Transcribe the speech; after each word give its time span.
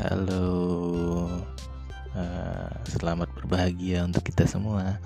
Halo, 0.00 1.28
uh, 2.16 2.72
selamat 2.88 3.28
berbahagia 3.36 4.00
untuk 4.00 4.32
kita 4.32 4.48
semua. 4.48 4.96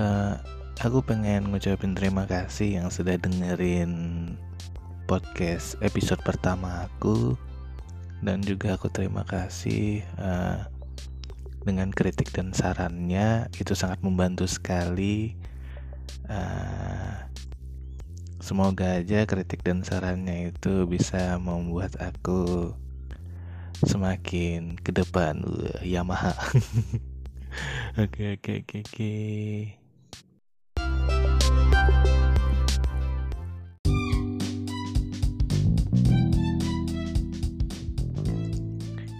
Uh, 0.00 0.32
aku 0.80 1.04
pengen 1.04 1.52
ngucapin 1.52 1.92
terima 1.92 2.24
kasih 2.24 2.80
yang 2.80 2.88
sudah 2.88 3.20
dengerin 3.20 4.32
podcast 5.04 5.76
episode 5.84 6.24
pertama 6.24 6.88
aku, 6.88 7.36
dan 8.24 8.40
juga 8.40 8.80
aku 8.80 8.88
terima 8.88 9.28
kasih 9.28 10.00
uh, 10.16 10.64
dengan 11.68 11.92
kritik 11.92 12.32
dan 12.32 12.56
sarannya 12.56 13.52
itu 13.60 13.76
sangat 13.76 14.00
membantu 14.00 14.48
sekali. 14.48 15.36
Uh, 16.24 17.28
semoga 18.40 19.04
aja 19.04 19.28
kritik 19.28 19.60
dan 19.60 19.84
sarannya 19.84 20.56
itu 20.56 20.88
bisa 20.88 21.36
membuat 21.36 21.92
aku 22.00 22.72
semakin 23.86 24.74
ke 24.80 24.90
depan. 24.90 25.44
Uh, 25.46 25.78
Yamaha. 25.86 26.34
Oke 27.98 28.38
oke 28.38 28.62
oke 28.62 28.76
oke. 28.84 29.14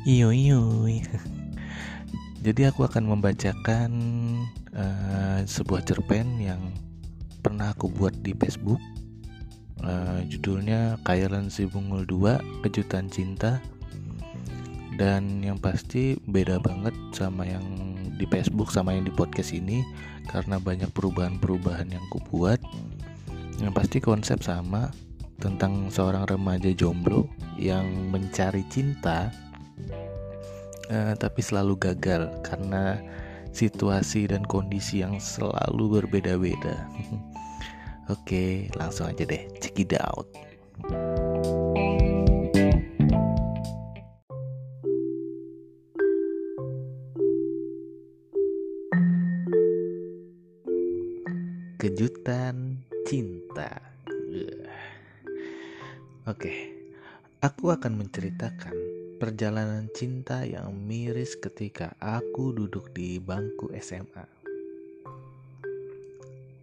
Iyo 0.06 0.28
iyo 0.30 0.86
jadi 2.46 2.70
aku 2.70 2.86
akan 2.86 3.10
membacakan 3.12 3.90
uh, 4.76 5.40
sebuah 5.42 5.82
cerpen 5.82 6.38
yang 6.38 6.70
pernah 7.42 7.74
aku 7.74 7.90
buat 7.90 8.14
di 8.22 8.36
Facebook. 8.36 8.78
Uh, 9.82 10.22
judulnya 10.30 10.98
Kailan 11.06 11.50
Si 11.50 11.62
Bungul 11.66 12.02
2 12.06 12.62
Kejutan 12.66 13.06
Cinta 13.10 13.62
dan 14.98 15.46
yang 15.46 15.62
pasti 15.62 16.18
beda 16.26 16.58
banget 16.58 16.92
sama 17.14 17.46
yang 17.46 17.62
di 18.18 18.26
Facebook 18.26 18.74
sama 18.74 18.98
yang 18.98 19.06
di 19.06 19.14
podcast 19.14 19.54
ini 19.54 19.86
karena 20.26 20.58
banyak 20.58 20.90
perubahan-perubahan 20.90 21.88
yang 21.94 22.02
ku 22.10 22.18
buat 22.28 22.58
yang 23.62 23.70
pasti 23.70 24.02
konsep 24.02 24.42
sama 24.42 24.90
tentang 25.38 25.86
seorang 25.86 26.26
remaja 26.26 26.74
jomblo 26.74 27.30
yang 27.54 27.86
mencari 28.10 28.66
cinta 28.66 29.30
uh, 30.90 31.14
tapi 31.14 31.40
selalu 31.40 31.78
gagal 31.78 32.26
karena 32.42 32.98
situasi 33.54 34.28
dan 34.28 34.44
kondisi 34.44 35.00
yang 35.02 35.16
selalu 35.18 36.00
berbeda-beda. 36.02 36.86
Oke, 38.14 38.72
langsung 38.76 39.10
aja 39.10 39.24
deh, 39.24 39.48
check 39.60 39.76
it 39.84 39.92
out. 40.00 40.28
Kejutan 51.88 52.84
cinta. 53.08 53.80
Oke, 56.28 56.52
aku 57.40 57.72
akan 57.72 58.04
menceritakan 58.04 58.76
perjalanan 59.16 59.88
cinta 59.96 60.44
yang 60.44 60.68
miris 60.76 61.32
ketika 61.40 61.96
aku 61.96 62.52
duduk 62.52 62.92
di 62.92 63.16
bangku 63.16 63.72
SMA. 63.80 64.28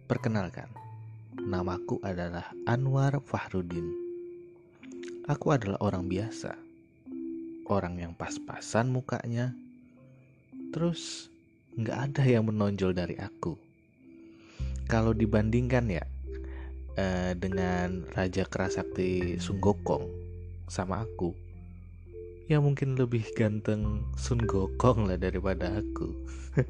Perkenalkan, 0.06 0.70
namaku 1.42 1.98
adalah 2.06 2.54
Anwar 2.62 3.18
Fahrudin. 3.18 3.98
Aku 5.26 5.50
adalah 5.50 5.82
orang 5.82 6.06
biasa, 6.06 6.54
orang 7.66 7.98
yang 7.98 8.14
pas-pasan 8.14 8.94
mukanya, 8.94 9.50
terus 10.70 11.34
nggak 11.74 12.14
ada 12.14 12.22
yang 12.22 12.46
menonjol 12.46 12.94
dari 12.94 13.18
aku 13.18 13.65
kalau 14.86 15.12
dibandingkan 15.12 15.90
ya 15.90 16.06
uh, 16.98 17.34
dengan 17.34 18.06
Raja 18.14 18.46
Kerasakti 18.46 19.36
Sun 19.42 19.58
Gokong 19.58 20.08
sama 20.66 21.02
aku 21.06 21.34
ya 22.46 22.62
mungkin 22.62 22.94
lebih 22.94 23.26
ganteng 23.34 24.06
Sun 24.14 24.46
Gokong 24.46 25.10
lah 25.10 25.18
daripada 25.18 25.82
aku. 25.82 26.14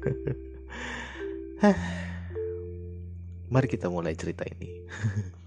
Mari 3.53 3.67
kita 3.69 3.87
mulai 3.87 4.17
cerita 4.17 4.43
ini. 4.45 4.69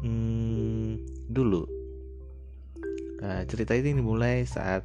Hmm, 0.00 0.96
dulu 1.28 1.68
uh, 3.20 3.42
cerita 3.44 3.76
ini 3.76 4.00
dimulai 4.00 4.48
saat 4.48 4.80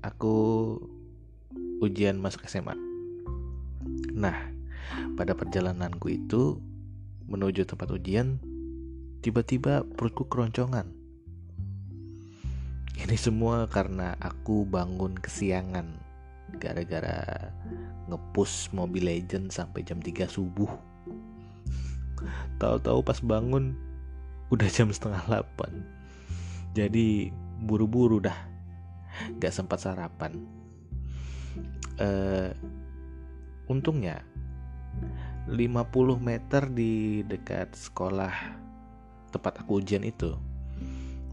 aku 0.00 0.36
ujian 1.84 2.16
masuk 2.16 2.48
SMA 2.48 2.72
nah 4.16 4.48
pada 5.18 5.34
perjalananku 5.34 6.14
itu 6.14 6.62
menuju 7.26 7.66
tempat 7.66 7.90
ujian, 7.90 8.38
tiba-tiba 9.18 9.82
perutku 9.82 10.30
keroncongan. 10.30 10.86
Ini 12.94 13.18
semua 13.18 13.66
karena 13.66 14.14
aku 14.22 14.62
bangun 14.62 15.18
kesiangan 15.18 15.90
gara-gara 16.62 17.50
ngepush 18.06 18.70
Mobile 18.70 19.10
Legend 19.10 19.50
sampai 19.50 19.82
jam 19.82 19.98
3 19.98 20.30
subuh. 20.30 20.70
Tahu-tahu 22.62 23.02
pas 23.02 23.18
bangun 23.18 23.74
udah 24.54 24.70
jam 24.70 24.94
setengah 24.94 25.42
8. 25.58 26.78
Jadi 26.78 27.34
buru-buru 27.66 28.22
dah. 28.22 28.38
Gak 29.42 29.50
sempat 29.50 29.82
sarapan. 29.82 30.38
Uh, 31.98 32.54
untungnya 33.66 34.22
50 35.48 36.20
meter 36.20 36.68
di 36.68 37.24
dekat 37.24 37.72
sekolah 37.72 38.32
tempat 39.32 39.64
aku 39.64 39.80
ujian 39.80 40.04
itu. 40.04 40.36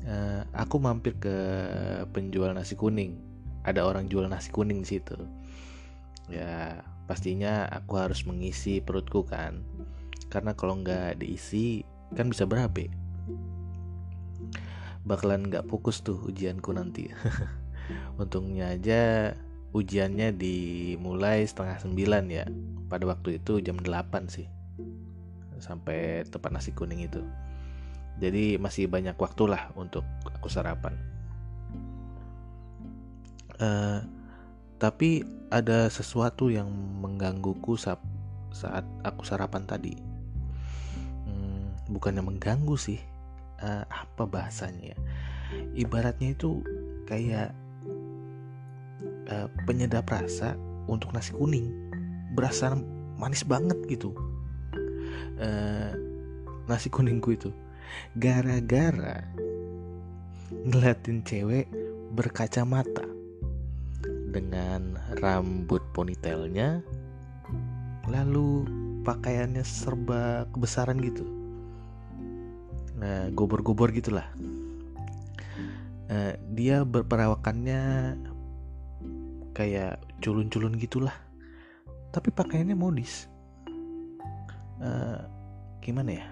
Uh, 0.05 0.45
aku 0.55 0.79
mampir 0.79 1.19
ke 1.19 1.35
penjual 2.15 2.55
nasi 2.55 2.79
kuning. 2.79 3.19
Ada 3.67 3.83
orang 3.83 4.07
jual 4.07 4.31
nasi 4.31 4.55
kuning 4.55 4.85
di 4.85 4.87
situ. 4.87 5.19
Ya 6.31 6.79
pastinya 7.11 7.67
aku 7.67 7.99
harus 7.99 8.23
mengisi 8.23 8.79
perutku 8.79 9.27
kan. 9.27 9.67
Karena 10.31 10.55
kalau 10.55 10.79
nggak 10.79 11.19
diisi 11.19 11.83
kan 12.15 12.31
bisa 12.31 12.47
berabe. 12.47 12.87
Bakalan 15.03 15.51
nggak 15.51 15.67
fokus 15.67 15.99
tuh 15.99 16.23
ujianku 16.23 16.71
nanti. 16.71 17.11
Untungnya 18.21 18.73
aja 18.73 19.33
ujiannya 19.75 20.31
dimulai 20.39 21.43
setengah 21.43 21.83
sembilan 21.83 22.23
ya. 22.31 22.47
Pada 22.87 23.03
waktu 23.03 23.43
itu 23.43 23.59
jam 23.59 23.75
8 23.75 24.31
sih. 24.31 24.47
Sampai 25.59 26.23
tempat 26.31 26.55
nasi 26.55 26.71
kuning 26.71 27.03
itu. 27.03 27.19
Jadi 28.23 28.55
masih 28.55 28.87
banyak 28.87 29.19
waktu 29.19 29.43
lah 29.51 29.75
untuk 29.75 30.07
aku 30.31 30.47
sarapan. 30.47 30.95
Uh, 33.59 33.99
tapi 34.79 35.27
ada 35.51 35.91
sesuatu 35.91 36.47
yang 36.47 36.67
menggangguku 37.03 37.75
saat 37.75 37.99
saat 38.55 38.87
aku 39.03 39.27
sarapan 39.27 39.67
tadi. 39.67 39.99
Hmm, 41.27 41.75
bukannya 41.91 42.23
mengganggu 42.23 42.79
sih. 42.79 42.99
Uh, 43.59 43.83
apa 43.87 44.23
bahasanya 44.27 44.95
ya? 44.95 44.97
ibaratnya 45.75 46.33
itu 46.33 46.63
kayak 47.05 47.53
uh, 49.31 49.47
penyedap 49.65 50.09
rasa 50.09 50.57
untuk 50.85 51.13
nasi 51.13 51.33
kuning. 51.33 51.71
Berasa 52.33 52.75
manis 53.15 53.45
banget 53.47 53.77
gitu. 53.87 54.11
Uh, 55.39 55.93
nasi 56.69 56.89
kuningku 56.89 57.35
itu. 57.35 57.49
Gara-gara 58.17 59.23
ngeliatin 60.65 61.21
cewek 61.25 61.69
berkacamata 62.15 63.05
dengan 64.31 64.99
rambut 65.21 65.79
ponytailnya 65.95 66.83
lalu 68.05 68.67
pakaiannya 69.05 69.63
serba 69.63 70.49
kebesaran 70.51 70.99
gitu. 71.01 71.23
Nah 72.99 73.29
gobor-gobor 73.33 73.93
gitulah. 73.93 74.27
Uh, 76.05 76.37
dia 76.53 76.85
berperawakannya 76.85 78.13
kayak 79.55 80.03
culun-culun 80.19 80.75
gitulah. 80.75 81.15
Tapi 82.11 82.29
pakaiannya 82.29 82.75
modis. 82.75 83.31
Uh, 84.83 85.23
gimana 85.79 86.19
ya? 86.19 86.27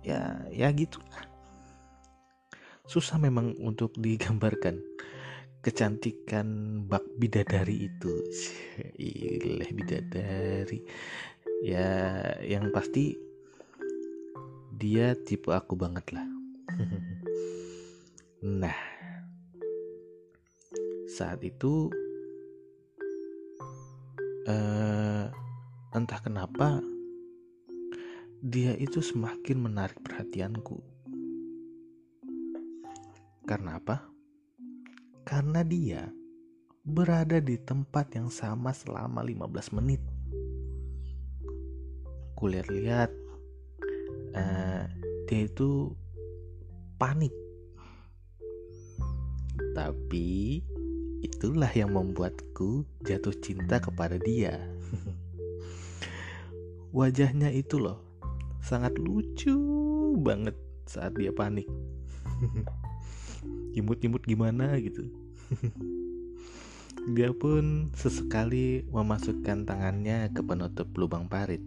Ya 0.00 0.20
ya 0.48 0.72
gitu 0.72 0.96
susah 2.88 3.20
memang 3.20 3.52
untuk 3.60 3.92
digambarkan 4.00 4.80
kecantikan 5.60 6.80
bak 6.88 7.04
bidadari 7.20 7.92
itu. 7.92 8.12
Ileh 8.96 9.70
bidadari. 9.76 10.80
Ya 11.60 12.24
yang 12.40 12.72
pasti 12.72 13.12
dia 14.72 15.12
tipe 15.28 15.52
aku 15.52 15.76
banget 15.76 16.08
lah. 16.16 16.26
Nah 18.38 18.87
saat 21.18 21.42
itu 21.42 21.90
uh, 24.46 25.26
entah 25.90 26.20
kenapa 26.22 26.78
dia 28.38 28.78
itu 28.78 29.02
semakin 29.02 29.58
menarik 29.58 29.98
perhatianku. 29.98 30.78
Karena 33.50 33.82
apa? 33.82 34.06
Karena 35.26 35.66
dia 35.66 36.06
berada 36.86 37.42
di 37.42 37.58
tempat 37.58 38.14
yang 38.14 38.30
sama 38.30 38.70
selama 38.70 39.26
15 39.26 39.74
menit. 39.74 39.98
Kulihat-lihat 42.38 43.10
uh, 44.38 44.86
dia 45.26 45.40
itu 45.50 45.90
panik. 46.94 47.34
Tapi 49.74 50.62
itulah 51.22 51.70
yang 51.74 51.94
membuatku 51.94 52.86
jatuh 53.02 53.34
cinta 53.42 53.82
kepada 53.82 54.18
dia. 54.18 54.58
Wajahnya 56.98 57.52
itu 57.52 57.78
loh 57.78 58.00
sangat 58.62 58.96
lucu 59.00 59.56
banget 60.20 60.56
saat 60.84 61.16
dia 61.16 61.32
panik. 61.32 61.66
Imut-imut 63.78 64.24
gimana 64.24 64.76
gitu. 64.80 65.08
Dia 67.08 67.32
pun 67.32 67.88
sesekali 67.96 68.84
memasukkan 68.92 69.64
tangannya 69.64 70.28
ke 70.36 70.44
penutup 70.44 70.92
lubang 70.92 71.24
parit 71.24 71.64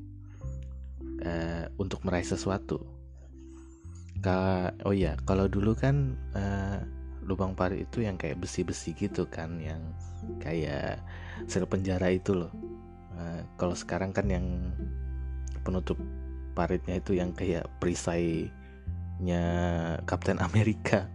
uh, 1.26 1.66
untuk 1.82 2.06
meraih 2.06 2.28
sesuatu. 2.28 2.86
Kalau 4.22 4.70
oh 4.86 4.94
ya 4.94 5.18
kalau 5.26 5.50
dulu 5.50 5.74
kan 5.74 6.14
uh, 6.38 6.86
lubang 7.32 7.56
parit 7.56 7.88
itu 7.88 8.04
yang 8.04 8.20
kayak 8.20 8.44
besi-besi 8.44 8.92
gitu 8.92 9.24
kan 9.32 9.56
yang 9.64 9.80
kayak 10.44 11.00
sel 11.48 11.64
penjara 11.64 12.12
itu 12.12 12.36
loh. 12.36 12.52
Uh, 13.16 13.42
kalau 13.56 13.74
sekarang 13.74 14.12
kan 14.12 14.28
yang 14.28 14.46
penutup 15.64 15.96
paritnya 16.52 17.00
itu 17.00 17.16
yang 17.16 17.32
kayak 17.32 17.66
perisainya 17.80 19.44
Kapten 20.04 20.44
Amerika. 20.44 21.08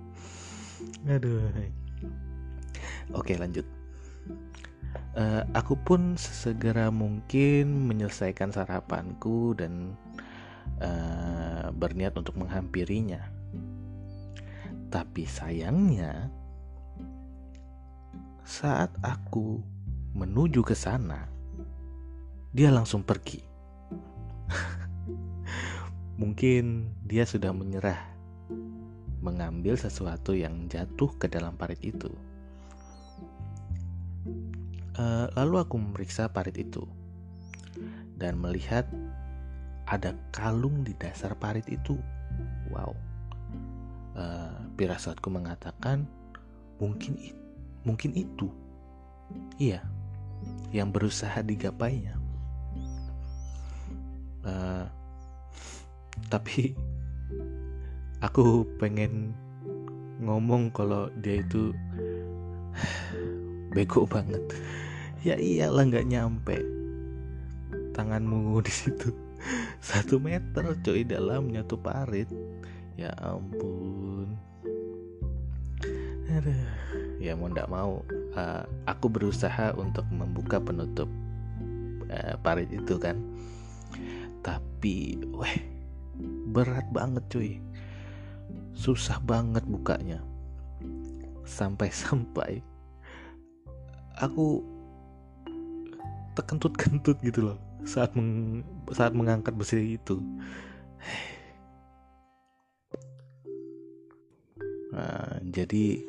Aduh. 1.12 1.52
Oke 3.12 3.36
lanjut. 3.36 3.66
Uh, 5.14 5.42
aku 5.54 5.74
pun 5.74 6.14
segera 6.16 6.88
mungkin 6.90 7.90
menyelesaikan 7.90 8.54
sarapanku 8.54 9.58
dan 9.58 9.98
uh, 10.78 11.70
berniat 11.74 12.14
untuk 12.14 12.38
menghampirinya 12.38 13.39
tapi 14.90 15.24
sayangnya 15.24 16.28
saat 18.42 18.90
aku 19.00 19.62
menuju 20.18 20.66
ke 20.66 20.74
sana 20.74 21.30
dia 22.50 22.74
langsung 22.74 23.06
pergi 23.06 23.46
Mungkin 26.20 26.92
dia 27.06 27.24
sudah 27.24 27.54
menyerah 27.54 27.96
mengambil 29.20 29.76
sesuatu 29.76 30.32
yang 30.32 30.68
jatuh 30.68 31.12
ke 31.20 31.28
dalam 31.28 31.56
parit 31.56 31.80
itu. 31.84 32.08
Uh, 35.00 35.32
lalu 35.36 35.64
aku 35.64 35.80
memeriksa 35.80 36.28
parit 36.28 36.56
itu 36.60 36.84
dan 38.20 38.36
melihat 38.36 38.84
ada 39.88 40.12
kalung 40.32 40.84
di 40.84 40.92
dasar 40.96 41.36
parit 41.36 41.64
itu. 41.72 41.96
Wow, 42.68 42.92
uh, 44.16 44.54
pirasatku 44.74 45.28
mengatakan 45.28 46.06
mungkin 46.80 47.18
mungkin 47.84 48.12
itu, 48.16 48.48
iya, 49.60 49.84
yang 50.70 50.90
berusaha 50.94 51.42
digapainya. 51.44 52.16
Uh, 54.40 54.88
tapi 56.32 56.72
aku 58.26 58.64
pengen 58.80 59.36
ngomong 60.20 60.68
kalau 60.72 61.08
dia 61.20 61.40
itu 61.40 61.72
bego 63.74 64.04
banget. 64.06 64.42
Ya 65.20 65.36
iyalah 65.36 65.84
nggak 65.84 66.08
nyampe. 66.08 66.56
Tanganmu 67.92 68.56
di 68.64 68.72
situ. 68.72 69.12
Satu 69.84 70.16
meter 70.16 70.72
coy 70.80 71.04
dalamnya 71.04 71.60
tuh 71.60 71.76
parit 71.76 72.24
ya 73.00 73.16
ampun. 73.24 74.36
Aduh, 76.28 76.68
ya 77.16 77.32
mau 77.32 77.48
ndak 77.48 77.72
mau 77.72 78.04
uh, 78.36 78.62
aku 78.84 79.08
berusaha 79.08 79.72
untuk 79.72 80.04
membuka 80.12 80.60
penutup 80.60 81.08
uh, 82.12 82.36
parit 82.44 82.68
itu 82.68 83.00
kan. 83.00 83.16
Tapi 84.44 85.16
weh 85.32 85.56
berat 86.52 86.84
banget 86.92 87.24
cuy. 87.32 87.56
Susah 88.76 89.16
banget 89.24 89.64
bukanya. 89.64 90.20
Sampai-sampai 91.48 92.60
aku 94.20 94.60
terkentut-kentut 96.36 97.16
gitu 97.24 97.50
loh 97.50 97.58
saat 97.82 98.12
meng, 98.12 98.60
saat 98.92 99.16
mengangkat 99.16 99.56
besi 99.56 99.96
itu 99.96 100.20
nah, 105.00 105.40
jadi 105.40 106.04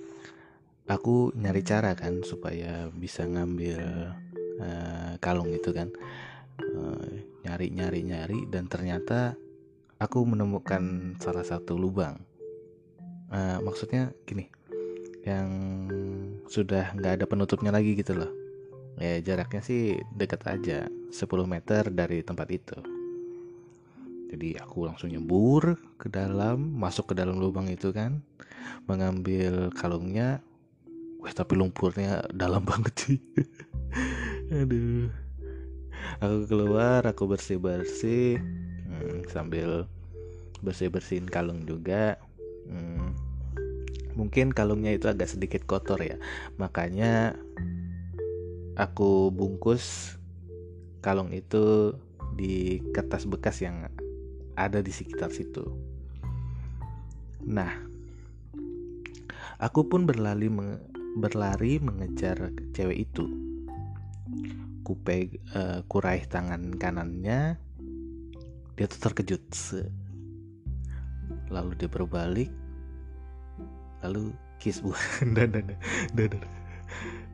aku 0.92 1.32
nyari 1.40 1.64
cara 1.64 1.96
kan 1.96 2.20
supaya 2.28 2.92
bisa 2.92 3.24
ngambil 3.24 3.80
uh, 4.60 5.16
kalung 5.24 5.56
itu 5.56 5.72
kan. 5.72 5.88
Uh, 6.60 7.24
nyari 7.48 7.72
nyari 7.74 8.04
nyari 8.06 8.40
dan 8.52 8.68
ternyata 8.68 9.34
aku 9.98 10.28
menemukan 10.28 11.16
salah 11.24 11.48
satu 11.48 11.80
lubang. 11.80 12.20
Uh, 13.32 13.64
maksudnya 13.64 14.12
gini 14.28 14.52
yang 15.24 15.48
sudah 16.52 16.92
nggak 16.92 17.24
ada 17.24 17.26
penutupnya 17.26 17.72
lagi 17.72 17.96
gitu 17.96 18.12
loh. 18.12 18.32
Ya 19.00 19.24
jaraknya 19.24 19.64
sih 19.64 20.04
dekat 20.20 20.44
aja 20.52 20.92
10 21.16 21.16
meter 21.48 21.88
dari 21.88 22.20
tempat 22.28 22.52
itu 22.52 23.01
jadi 24.32 24.64
aku 24.64 24.88
langsung 24.88 25.12
nyebur 25.12 25.76
ke 26.00 26.08
dalam 26.08 26.80
masuk 26.80 27.12
ke 27.12 27.14
dalam 27.20 27.36
lubang 27.36 27.68
itu 27.68 27.92
kan 27.92 28.24
mengambil 28.88 29.68
kalungnya. 29.76 30.40
Wah 31.20 31.36
tapi 31.36 31.60
lumpurnya 31.60 32.24
dalam 32.32 32.64
banget 32.70 32.96
sih. 32.96 33.20
Aduh. 34.56 35.12
Aku 36.24 36.48
keluar 36.48 37.04
aku 37.04 37.28
bersih 37.28 37.60
bersih 37.60 38.40
hmm, 38.88 39.28
sambil 39.28 39.86
bersih 40.64 40.88
bersihin 40.88 41.28
kalung 41.28 41.68
juga. 41.68 42.16
Hmm, 42.72 43.12
mungkin 44.16 44.56
kalungnya 44.56 44.96
itu 44.96 45.12
agak 45.12 45.28
sedikit 45.28 45.68
kotor 45.68 46.00
ya. 46.00 46.16
Makanya 46.56 47.36
aku 48.80 49.28
bungkus 49.28 50.16
kalung 51.04 51.36
itu 51.36 52.00
di 52.36 52.80
kertas 52.96 53.28
bekas 53.28 53.60
yang 53.60 53.91
ada 54.56 54.80
di 54.84 54.92
sekitar 54.92 55.32
situ. 55.32 55.64
Nah 57.48 57.72
aku 59.62 59.88
pun 59.88 60.06
berlari 60.06 60.50
berlari 61.20 61.78
mengejar 61.82 62.52
cewek 62.76 63.10
itu. 63.10 63.26
Kupe 64.82 65.40
uh, 65.54 65.86
kuraih 65.86 66.26
tangan 66.26 66.76
kanannya 66.76 67.56
dia 68.76 68.90
tuh 68.90 69.12
terkejut 69.12 69.44
lalu 71.52 71.78
dia 71.78 71.90
berbalik 71.92 72.50
lalu 74.02 74.34
kiss 74.58 74.82
buah 74.82 74.98
dan 75.38 75.54
dan 75.54 75.68
dan 76.18 76.32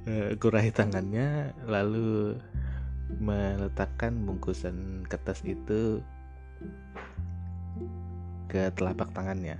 uh, 0.09 0.29
kuraih 0.35 0.73
tangannya 0.73 1.55
lalu 1.63 2.35
meletakkan 3.23 4.11
bungkusan 4.27 5.07
kertas 5.07 5.39
itu 5.47 6.03
ke 8.47 8.71
telapak 8.73 9.11
tangannya. 9.11 9.59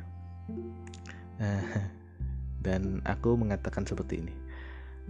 Uh, 1.38 1.64
dan 2.66 3.04
aku 3.06 3.36
mengatakan 3.38 3.86
seperti 3.86 4.24
ini. 4.24 4.36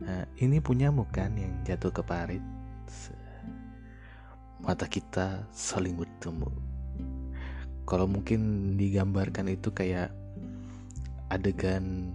Uh, 0.03 0.25
ini 0.41 0.61
punyamu 0.61 1.09
kan 1.09 1.33
yang 1.33 1.53
jatuh 1.65 1.89
ke 1.89 2.01
parit. 2.05 2.43
Mata 4.57 4.89
kita 4.89 5.45
saling 5.53 5.93
bertemu 5.93 6.77
kalau 7.87 8.03
mungkin 8.03 8.75
digambarkan 8.75 9.47
itu 9.47 9.71
kayak 9.71 10.11
adegan 11.31 12.11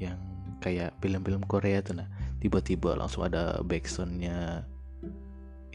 yang 0.00 0.16
kayak 0.64 0.96
film-film 1.04 1.44
Korea 1.44 1.84
tuh 1.84 2.00
nah 2.00 2.08
tiba-tiba 2.40 2.96
langsung 2.96 3.28
ada 3.28 3.60
backsoundnya 3.60 4.64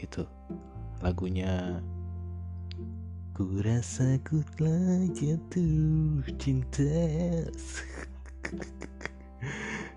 itu 0.02 0.26
lagunya 1.00 1.78
ku 3.34 3.50
rasa 3.66 4.14
ku 4.22 4.46
telah 4.54 5.10
jatuh 5.10 6.22
cinta 6.38 6.86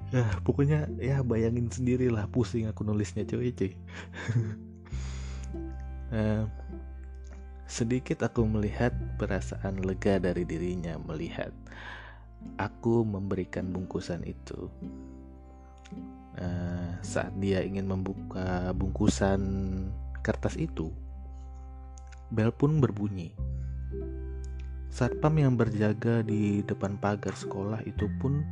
Nah, 0.10 0.30
pokoknya 0.46 0.90
ya 0.98 1.22
bayangin 1.22 1.70
sendirilah 1.70 2.26
pusing 2.34 2.66
aku 2.66 2.82
nulisnya 2.82 3.30
cuy 3.30 3.54
cuy. 3.54 3.78
uh, 6.10 6.50
sedikit 7.78 8.26
aku 8.26 8.42
melihat 8.42 8.90
perasaan 9.22 9.86
lega 9.86 10.18
dari 10.18 10.42
dirinya 10.42 10.98
melihat 10.98 11.54
aku 12.58 13.06
memberikan 13.06 13.70
bungkusan 13.70 14.26
itu. 14.26 14.66
Uh, 16.42 16.90
saat 17.06 17.38
dia 17.38 17.62
ingin 17.62 17.86
membuka 17.86 18.74
bungkusan 18.74 19.46
kertas 20.26 20.58
itu, 20.58 20.90
bel 22.28 22.52
pun 22.52 22.84
berbunyi. 22.84 23.32
Satpam 24.92 25.38
yang 25.40 25.54
berjaga 25.56 26.26
di 26.26 26.66
depan 26.66 26.98
pagar 26.98 27.38
sekolah 27.38 27.86
itu 27.86 28.10
pun 28.20 28.44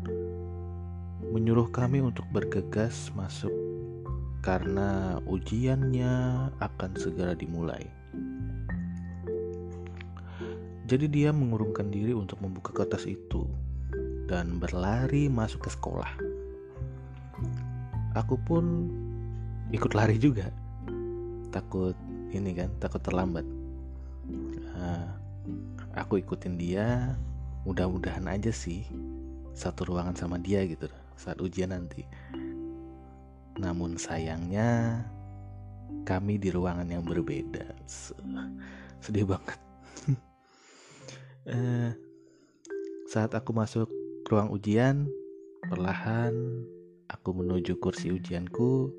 menyuruh 1.33 1.67
kami 1.73 1.99
untuk 1.99 2.23
bergegas 2.31 3.09
masuk 3.17 3.51
karena 4.45 5.17
ujiannya 5.25 6.13
akan 6.61 6.91
segera 6.95 7.33
dimulai. 7.33 7.81
Jadi 10.85 11.09
dia 11.09 11.33
mengurungkan 11.33 11.89
diri 11.89 12.13
untuk 12.13 12.37
membuka 12.45 12.69
kertas 12.69 13.09
itu 13.09 13.49
dan 14.29 14.61
berlari 14.61 15.25
masuk 15.25 15.65
ke 15.65 15.69
sekolah. 15.73 16.13
Aku 18.13 18.37
pun 18.45 18.93
ikut 19.73 19.97
lari 19.97 20.21
juga. 20.21 20.53
Takut 21.49 21.97
ini 22.29 22.53
kan, 22.53 22.69
takut 22.77 23.01
terlambat. 23.01 23.54
Nah, 24.85 25.09
aku 25.97 26.21
ikutin 26.21 26.61
dia, 26.61 27.17
mudah-mudahan 27.65 28.29
aja 28.29 28.53
sih 28.53 28.85
satu 29.57 29.89
ruangan 29.89 30.13
sama 30.13 30.37
dia 30.37 30.61
gitu 30.69 30.85
saat 31.17 31.41
ujian 31.41 31.73
nanti. 31.73 32.05
Namun 33.57 33.97
sayangnya 33.97 35.01
kami 36.05 36.37
di 36.37 36.53
ruangan 36.53 36.85
yang 36.85 37.01
berbeda. 37.01 37.65
Sedih 39.01 39.25
banget. 39.25 39.57
eh, 41.55 41.89
saat 43.09 43.33
aku 43.33 43.49
masuk 43.57 43.89
ruang 44.29 44.53
ujian, 44.53 45.09
perlahan 45.65 46.61
aku 47.09 47.33
menuju 47.33 47.81
kursi 47.81 48.13
ujianku, 48.13 48.93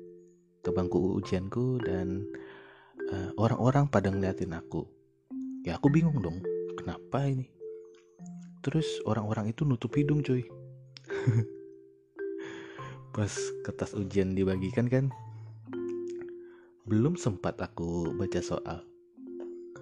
ke 0.65 0.69
bangku 0.75 1.15
ujianku 1.15 1.79
dan 1.79 2.27
uh, 3.07 3.31
orang-orang 3.39 3.87
pada 3.87 4.11
ngeliatin 4.11 4.51
aku. 4.51 4.96
Ya 5.67 5.75
aku 5.75 5.91
bingung 5.91 6.23
dong, 6.23 6.39
kenapa 6.79 7.27
ini? 7.27 7.51
Terus 8.63 8.87
orang-orang 9.03 9.51
itu 9.51 9.67
nutup 9.67 9.91
hidung 9.99 10.23
cuy. 10.23 10.47
Pas 13.11 13.33
kertas 13.67 13.91
ujian 13.91 14.31
dibagikan 14.31 14.87
kan, 14.87 15.11
belum 16.87 17.19
sempat 17.19 17.59
aku 17.59 18.15
baca 18.15 18.39
soal. 18.39 18.79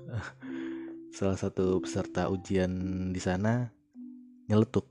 Salah 1.21 1.37
satu 1.37 1.77
peserta 1.85 2.33
ujian 2.33 2.73
di 3.13 3.21
sana 3.21 3.69
nyeletuk 4.49 4.89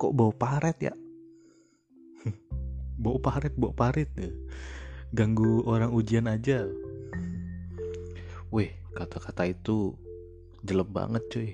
kok 0.00 0.12
bau 0.12 0.32
paret 0.32 0.76
ya 0.80 0.94
bau 3.02 3.20
paret 3.20 3.52
bau 3.56 3.72
paret 3.76 4.08
ya 4.16 4.32
ganggu 5.12 5.60
orang 5.68 5.92
ujian 5.92 6.24
aja 6.26 6.64
weh 8.48 8.83
kata-kata 8.94 9.50
itu 9.50 9.98
jelek 10.62 10.88
banget 10.94 11.22
cuy. 11.28 11.50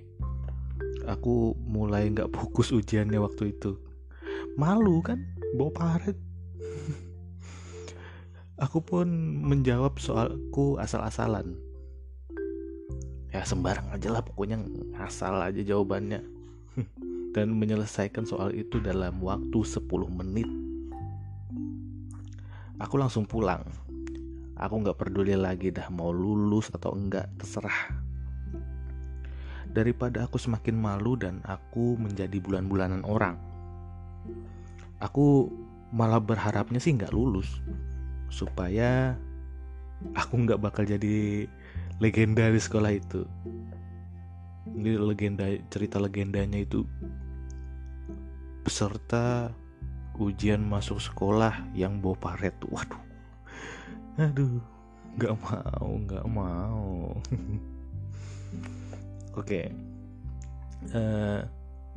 Aku 1.09 1.57
mulai 1.65 2.13
nggak 2.13 2.31
fokus 2.31 2.71
ujiannya 2.71 3.19
waktu 3.19 3.57
itu. 3.57 3.81
Malu 4.61 5.01
kan? 5.01 5.19
Bau 5.57 5.73
paret 5.73 6.15
aku 8.65 8.79
pun 8.85 9.09
menjawab 9.43 9.99
soalku 9.99 10.79
asal-asalan. 10.79 11.57
Ya 13.31 13.47
sembarang 13.47 13.95
aja 13.95 14.11
lah 14.11 14.23
pokoknya 14.23 14.61
asal 15.01 15.41
aja 15.41 15.63
jawabannya. 15.65 16.21
Dan 17.35 17.55
menyelesaikan 17.57 18.27
soal 18.27 18.55
itu 18.55 18.83
dalam 18.83 19.23
waktu 19.23 19.59
10 19.63 19.87
menit. 20.11 20.51
Aku 22.83 22.99
langsung 22.99 23.25
pulang. 23.25 23.63
Aku 24.61 24.85
nggak 24.85 25.01
peduli 25.01 25.33
lagi 25.33 25.73
dah 25.73 25.89
mau 25.89 26.13
lulus 26.13 26.69
atau 26.69 26.93
enggak, 26.93 27.33
terserah. 27.41 27.97
Daripada 29.73 30.29
aku 30.29 30.37
semakin 30.37 30.77
malu 30.77 31.17
dan 31.17 31.41
aku 31.49 31.97
menjadi 31.97 32.37
bulan-bulanan 32.37 33.01
orang. 33.09 33.41
Aku 35.01 35.49
malah 35.97 36.21
berharapnya 36.21 36.77
sih 36.77 36.93
nggak 36.93 37.17
lulus. 37.17 37.49
Supaya 38.29 39.17
aku 40.13 40.45
nggak 40.45 40.61
bakal 40.61 40.85
jadi 40.85 41.49
legenda 41.97 42.53
di 42.53 42.61
sekolah 42.61 42.93
itu. 42.93 43.25
Ini 44.77 45.01
legenda 45.01 45.49
cerita 45.73 45.97
legendanya 45.97 46.61
itu 46.61 46.85
peserta 48.61 49.57
ujian 50.21 50.61
masuk 50.61 51.01
sekolah 51.01 51.65
yang 51.73 52.05
bawa 52.05 52.13
paret 52.21 52.53
waduh 52.69 53.10
aduh 54.21 54.61
nggak 55.17 55.35
mau 55.41 55.89
nggak 56.05 56.27
mau 56.29 57.17
oke 59.41 59.49
okay. 59.49 59.73
uh, 60.93 61.41
eh, 61.41 61.41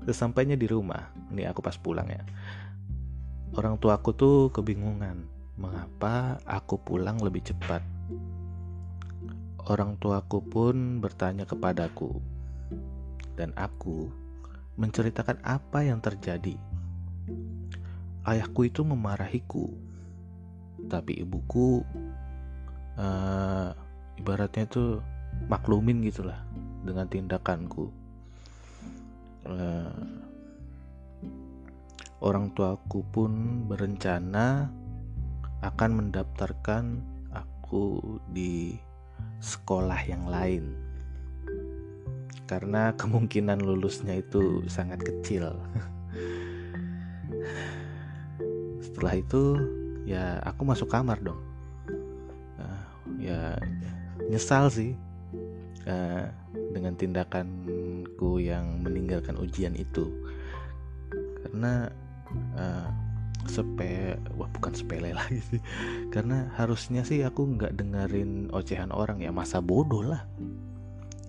sesampainya 0.08 0.56
di 0.56 0.72
rumah 0.72 1.12
ini 1.36 1.44
aku 1.44 1.60
pas 1.60 1.76
pulang 1.76 2.08
ya 2.08 2.24
orang 3.60 3.76
tua 3.76 4.00
aku 4.00 4.16
tuh 4.16 4.48
kebingungan 4.56 5.28
mengapa 5.60 6.40
aku 6.48 6.80
pulang 6.80 7.20
lebih 7.20 7.44
cepat 7.44 7.84
orang 9.68 10.00
tuaku 10.00 10.40
pun 10.44 11.00
bertanya 11.04 11.44
kepadaku 11.44 12.20
dan 13.38 13.56
aku 13.56 14.12
menceritakan 14.78 15.38
apa 15.46 15.86
yang 15.86 16.02
terjadi. 16.02 16.58
Ayahku 18.24 18.72
itu 18.72 18.82
memarahiku, 18.88 19.68
tapi 20.88 21.20
ibuku 21.22 21.84
uh, 22.98 23.74
ibaratnya 24.18 24.66
itu 24.68 25.02
maklumin 25.50 26.04
gitulah 26.06 26.40
dengan 26.84 27.08
tindakanku. 27.10 27.90
Uh, 29.44 29.92
orang 32.24 32.56
tuaku 32.56 33.04
pun 33.12 33.64
berencana 33.68 34.72
akan 35.60 35.92
mendaftarkan 36.00 37.04
aku 37.36 38.00
di 38.32 38.80
sekolah 39.44 40.00
yang 40.08 40.24
lain 40.32 40.94
karena 42.48 42.96
kemungkinan 43.00 43.64
lulusnya 43.64 44.20
itu 44.20 44.64
sangat 44.68 45.00
kecil. 45.04 45.54
Setelah 48.84 49.16
itu 49.18 49.44
ya 50.04 50.44
aku 50.44 50.68
masuk 50.68 50.92
kamar 50.92 51.20
dong. 51.24 51.40
Ya 53.24 53.56
nyesal 54.28 54.68
sih. 54.68 54.92
Uh, 55.84 56.28
dengan 56.72 56.96
tindakanku 56.96 58.40
yang 58.40 58.84
meninggalkan 58.84 59.36
ujian 59.40 59.76
itu. 59.76 60.12
Karena 61.44 61.92
uh, 62.56 62.88
sepe 63.44 64.16
wah 64.40 64.48
bukan 64.56 64.74
sepele 64.74 65.12
lagi 65.12 65.44
sih. 65.44 65.62
Karena 66.10 66.48
harusnya 66.56 67.04
sih 67.04 67.24
aku 67.24 67.60
nggak 67.60 67.76
dengerin 67.76 68.48
ocehan 68.56 68.96
orang 68.96 69.20
ya 69.20 69.32
masa 69.36 69.60
bodoh 69.60 70.04
lah. 70.04 70.24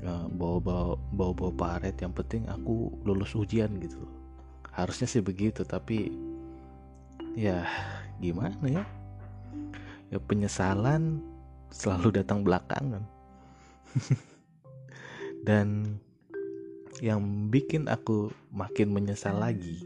Ya, 0.04 0.28
bawa 0.28 0.60
bawa 0.60 0.94
bawa 1.16 1.32
bawa 1.32 1.52
paret 1.56 1.96
yang 1.98 2.12
penting 2.12 2.44
aku 2.46 2.92
lulus 3.02 3.32
ujian 3.34 3.72
gitu. 3.80 4.04
Harusnya 4.70 5.08
sih 5.08 5.24
begitu 5.24 5.64
tapi 5.64 6.12
ya 7.34 7.66
gimana 8.22 8.62
ya? 8.68 8.84
Ya 10.12 10.18
penyesalan 10.22 11.24
selalu 11.72 12.20
datang 12.20 12.42
belakangan. 12.42 13.04
Dan 15.48 16.00
yang 16.98 17.52
bikin 17.52 17.86
aku 17.86 18.32
makin 18.50 18.90
menyesal 18.90 19.36
lagi 19.36 19.84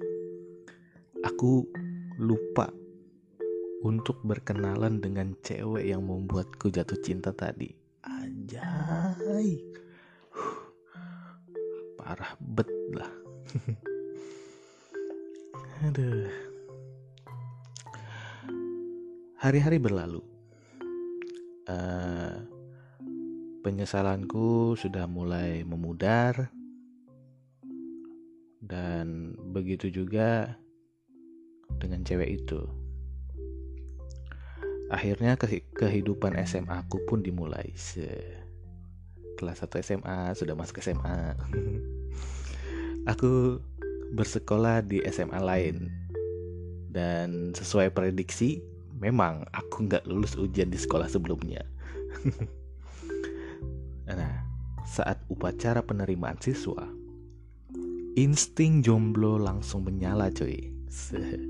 aku 1.23 1.66
lupa 2.18 2.70
untuk 3.82 4.18
berkenalan 4.26 4.99
dengan 4.99 5.35
cewek 5.42 5.87
yang 5.87 6.02
membuatku 6.02 6.70
jatuh 6.70 6.99
cinta 6.99 7.30
tadi. 7.30 7.70
Anjay. 8.02 9.62
Parah 11.99 12.35
bet 12.42 12.70
lah. 12.94 13.11
Aduh. 15.87 16.26
Hari-hari 19.38 19.78
berlalu 19.78 20.18
uh, 21.68 22.34
penyesalanku 23.62 24.75
sudah 24.75 25.04
mulai 25.04 25.62
memudar 25.62 26.48
dan 28.64 29.37
begitu 29.52 29.92
juga 29.92 30.56
dengan 31.76 32.02
cewek 32.02 32.42
itu. 32.42 32.60
Akhirnya 34.88 35.37
kehidupan 35.76 36.40
SMA 36.48 36.88
aku 36.88 37.04
pun 37.04 37.20
dimulai. 37.20 37.76
Se 37.76 38.08
kelas 39.37 39.62
1 39.62 39.84
SMA 39.84 40.32
sudah 40.34 40.56
masuk 40.56 40.80
SMA. 40.80 41.37
aku 43.12 43.60
bersekolah 44.16 44.80
di 44.80 45.04
SMA 45.12 45.38
lain 45.38 45.92
dan 46.88 47.52
sesuai 47.52 47.92
prediksi 47.92 48.64
memang 48.99 49.47
aku 49.55 49.87
nggak 49.87 50.05
lulus 50.11 50.35
ujian 50.35 50.69
di 50.69 50.78
sekolah 50.78 51.07
sebelumnya. 51.07 51.62
nah, 54.11 54.35
saat 54.85 55.23
upacara 55.31 55.81
penerimaan 55.83 56.38
siswa, 56.43 56.85
insting 58.19 58.83
jomblo 58.83 59.38
langsung 59.38 59.87
menyala 59.87 60.28
coy. 60.35 60.75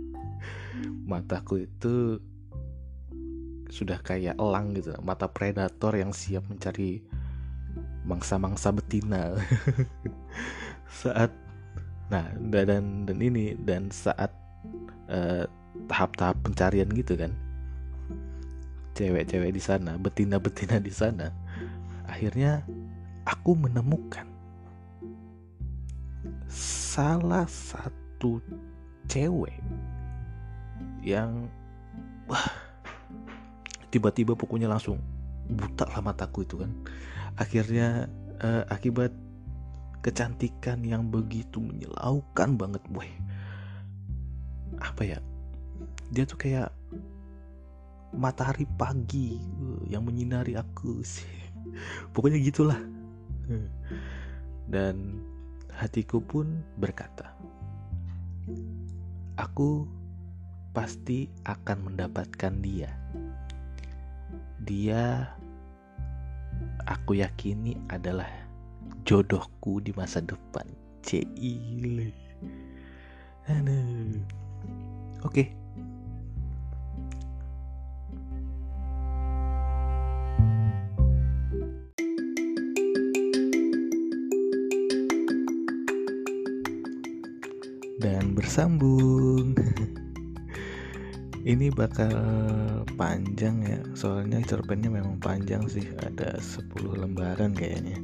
Mataku 1.10 1.64
itu 1.64 2.20
sudah 3.68 4.00
kayak 4.00 4.36
elang 4.40 4.72
gitu, 4.76 4.96
mata 5.04 5.28
predator 5.28 5.92
yang 5.92 6.12
siap 6.12 6.44
mencari 6.48 7.04
mangsa-mangsa 8.08 8.72
betina. 8.72 9.36
saat 11.04 11.30
nah 12.08 12.24
dan 12.40 13.04
dan 13.04 13.18
ini 13.20 13.52
dan 13.60 13.92
saat 13.92 14.32
eh, 15.12 15.44
tahap-tahap 15.88 16.36
pencarian 16.44 16.88
gitu 16.92 17.16
kan. 17.18 17.32
Cewek-cewek 18.94 19.50
di 19.54 19.62
sana 19.62 19.96
betina-betina 19.96 20.78
di 20.78 20.92
sana. 20.92 21.32
Akhirnya 22.06 22.62
aku 23.24 23.56
menemukan 23.56 24.26
salah 26.48 27.44
satu 27.48 28.40
cewek 29.08 29.56
yang 31.04 31.48
wah 32.28 32.48
tiba-tiba 33.88 34.36
pokoknya 34.36 34.68
langsung 34.68 35.00
buta 35.48 35.88
lah 35.88 36.04
mataku 36.04 36.44
itu 36.44 36.60
kan. 36.60 36.70
Akhirnya 37.38 38.10
uh, 38.42 38.66
akibat 38.68 39.14
kecantikan 40.02 40.82
yang 40.86 41.10
begitu 41.10 41.58
menyilaukan 41.58 42.54
banget 42.54 42.82
boy 42.86 43.06
apa 44.78 45.02
ya 45.02 45.18
dia 46.08 46.24
tuh 46.24 46.40
kayak 46.40 46.72
matahari 48.16 48.64
pagi 48.80 49.36
uh, 49.36 49.84
yang 49.88 50.04
menyinari 50.04 50.56
aku 50.56 51.04
sih. 51.04 51.28
Pokoknya 52.16 52.40
gitulah. 52.40 52.80
Dan 54.68 55.24
hatiku 55.72 56.20
pun 56.20 56.60
berkata 56.76 57.32
aku 59.40 59.88
pasti 60.76 61.30
akan 61.48 61.92
mendapatkan 61.92 62.52
dia. 62.60 62.92
Dia 64.60 65.32
aku 66.84 67.16
yakini 67.16 67.78
adalah 67.88 68.28
jodohku 69.08 69.80
di 69.80 69.96
masa 69.96 70.20
depan. 70.20 70.68
Cile 71.00 72.12
Oke. 75.24 75.67
Dan 88.58 88.74
bersambung 88.74 89.54
ini 91.46 91.70
bakal 91.70 92.10
panjang 92.98 93.62
ya 93.62 93.78
soalnya 93.94 94.42
cerpennya 94.42 94.90
memang 94.90 95.22
panjang 95.22 95.62
sih 95.70 95.86
ada 96.02 96.34
10 96.42 96.74
lembaran 96.98 97.54
kayaknya. 97.54 98.02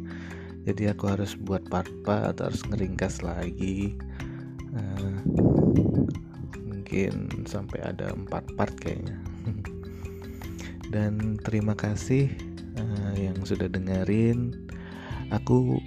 Jadi 0.63 0.95
aku 0.95 1.11
harus 1.11 1.35
buat 1.35 1.67
part-part 1.67 2.39
atau 2.39 2.55
harus 2.55 2.63
ngeringkas 2.71 3.27
lagi. 3.27 3.99
Uh, 4.71 5.19
mungkin 6.63 7.27
sampai 7.51 7.83
ada 7.83 8.15
4 8.15 8.31
part 8.55 8.79
kayaknya. 8.79 9.19
Dan 10.95 11.35
terima 11.43 11.75
kasih 11.75 12.31
uh, 12.79 13.13
yang 13.19 13.43
sudah 13.43 13.67
dengerin. 13.67 14.55
Aku 15.35 15.83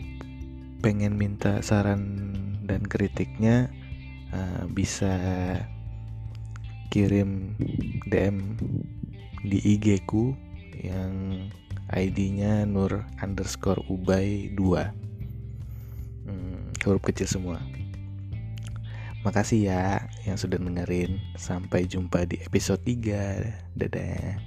pengen 0.83 1.15
minta 1.15 1.63
saran 1.63 2.35
dan 2.67 2.83
kritiknya 2.83 3.71
uh, 4.37 4.63
bisa 4.69 5.17
kirim 6.93 7.57
DM 8.07 8.55
di 9.43 9.57
IG 9.75 10.05
ku 10.05 10.37
yang 10.77 11.49
ID-nya 11.89 12.67
nur 12.67 13.03
underscore 13.23 13.81
ubay 13.89 14.51
2 14.53 14.59
hmm, 16.27 16.83
huruf 16.85 17.01
kecil 17.01 17.27
semua. 17.27 17.57
Makasih 19.25 19.67
ya 19.67 20.07
yang 20.23 20.39
sudah 20.39 20.55
dengerin. 20.61 21.19
Sampai 21.35 21.83
jumpa 21.89 22.23
di 22.23 22.39
episode 22.39 22.79
3 22.85 23.75
dadah 23.75 24.39